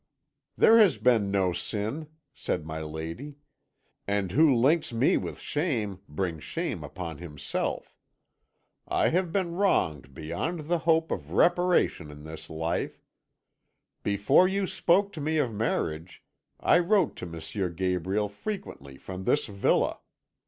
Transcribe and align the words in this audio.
"'There 0.57 0.79
has 0.79 0.97
been 0.97 1.29
no 1.29 1.53
sin,' 1.53 2.07
said 2.33 2.65
my 2.65 2.81
lady, 2.81 3.35
'and 4.07 4.31
who 4.31 4.51
links 4.51 4.91
me 4.91 5.15
with 5.15 5.37
shame 5.37 5.99
brings 6.09 6.43
shame 6.43 6.83
upon 6.83 7.19
himself. 7.19 7.95
I 8.87 9.09
have 9.09 9.31
been 9.31 9.53
wronged 9.53 10.15
beyond 10.15 10.61
the 10.61 10.79
hope 10.89 11.11
of 11.11 11.33
reparation 11.33 12.09
in 12.09 12.23
this 12.23 12.49
life. 12.49 12.99
Before 14.01 14.47
you 14.47 14.65
spoke 14.65 15.13
to 15.13 15.21
me 15.21 15.37
of 15.37 15.53
marriage 15.53 16.23
I 16.59 16.79
wrote 16.79 17.15
to 17.17 17.27
M. 17.31 17.75
Gabriel 17.75 18.27
frequently 18.27 18.97
from 18.97 19.25
this 19.25 19.45
villa. 19.45 19.99